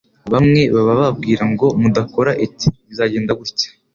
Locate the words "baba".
0.75-0.83